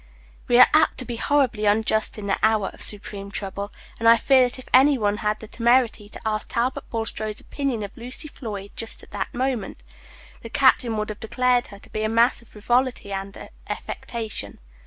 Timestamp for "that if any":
4.49-4.97